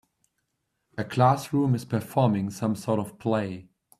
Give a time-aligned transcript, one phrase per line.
[0.97, 3.67] A classroom is performing some sort of play.